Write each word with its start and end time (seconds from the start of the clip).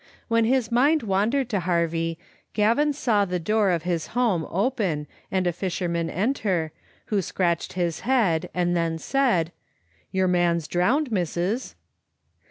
When 0.29 0.45
his 0.45 0.71
mind 0.71 1.03
wandered 1.03 1.47
to 1.49 1.59
Harvie, 1.59 2.17
Gavin 2.53 2.91
saw 2.91 3.23
the 3.23 3.37
door 3.37 3.69
of 3.69 3.83
his 3.83 4.07
home 4.17 4.47
open 4.49 5.05
and 5.31 5.45
a 5.45 5.53
fisherman 5.53 6.09
enter, 6.09 6.71
who 7.13 7.21
scratched 7.21 7.73
his 7.73 7.99
head 7.99 8.49
and 8.51 8.75
then 8.75 8.97
said," 8.97 9.51
Your 10.11 10.27
man's 10.27 10.67
drowned, 10.67 11.11
missis." 11.11 11.75